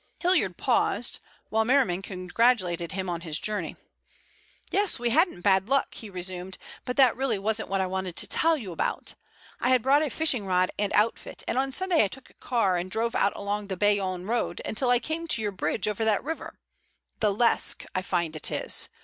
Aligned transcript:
Hilliard 0.19 0.57
paused, 0.57 1.19
while 1.49 1.63
Merriman 1.63 2.01
congratulated 2.01 2.93
him 2.93 3.07
on 3.07 3.21
his 3.21 3.37
journey. 3.37 3.75
"Yes, 4.71 4.97
we 4.97 5.11
hadn't 5.11 5.41
bad 5.41 5.69
luck," 5.69 5.93
he 5.93 6.09
resumed. 6.09 6.57
"But 6.85 6.97
that 6.97 7.15
really 7.15 7.37
wasn't 7.37 7.69
what 7.69 7.81
I 7.81 7.85
wanted 7.85 8.15
to 8.17 8.25
tell 8.27 8.57
you 8.57 8.71
about. 8.71 9.13
I 9.59 9.69
had 9.69 9.83
brought 9.83 10.01
a 10.01 10.09
fishing 10.09 10.47
rod 10.47 10.71
and 10.79 10.91
outfit, 10.93 11.43
and 11.47 11.55
on 11.55 11.71
Sunday 11.71 12.03
I 12.03 12.07
took 12.07 12.31
a 12.31 12.33
car 12.33 12.77
and 12.77 12.89
drove 12.89 13.13
out 13.13 13.35
along 13.35 13.67
the 13.67 13.77
Bayonne 13.77 14.25
Road 14.25 14.59
until 14.65 14.89
I 14.89 14.97
came 14.97 15.27
to 15.27 15.39
your 15.43 15.51
bridge 15.51 15.87
over 15.87 16.03
that 16.03 16.23
river—the 16.23 17.31
Lesque 17.31 17.85
I 17.93 18.01
find 18.01 18.35
it 18.35 18.49
is. 18.49 18.89